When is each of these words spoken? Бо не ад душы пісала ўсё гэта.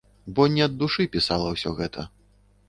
Бо 0.37 0.47
не 0.53 0.63
ад 0.67 0.73
душы 0.83 1.05
пісала 1.17 1.53
ўсё 1.53 1.75
гэта. 1.83 2.09